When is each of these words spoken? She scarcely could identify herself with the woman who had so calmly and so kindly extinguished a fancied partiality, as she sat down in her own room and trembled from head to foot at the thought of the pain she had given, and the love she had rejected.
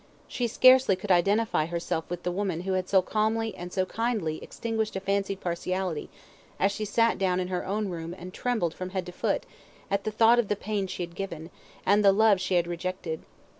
She 0.27 0.47
scarcely 0.47 0.95
could 0.95 1.11
identify 1.11 1.67
herself 1.67 2.09
with 2.09 2.23
the 2.23 2.31
woman 2.31 2.61
who 2.61 2.73
had 2.73 2.89
so 2.89 3.03
calmly 3.03 3.53
and 3.53 3.71
so 3.71 3.85
kindly 3.85 4.41
extinguished 4.43 4.95
a 4.95 4.99
fancied 4.99 5.41
partiality, 5.41 6.09
as 6.59 6.71
she 6.71 6.85
sat 6.85 7.19
down 7.19 7.39
in 7.39 7.49
her 7.49 7.63
own 7.63 7.87
room 7.89 8.15
and 8.17 8.33
trembled 8.33 8.73
from 8.73 8.89
head 8.97 9.05
to 9.05 9.11
foot 9.11 9.45
at 9.91 10.03
the 10.03 10.09
thought 10.11 10.39
of 10.39 10.47
the 10.47 10.55
pain 10.55 10.87
she 10.87 11.03
had 11.03 11.13
given, 11.13 11.51
and 11.85 12.03
the 12.03 12.11
love 12.11 12.41
she 12.41 12.55
had 12.55 12.65
rejected. 12.65 13.21